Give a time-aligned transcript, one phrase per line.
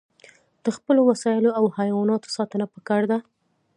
[0.63, 3.17] د خپلو وسایلو او حیواناتو ساتنه پکار ده.